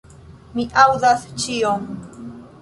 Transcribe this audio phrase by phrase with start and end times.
[0.55, 1.87] Mi aŭdas ĉion.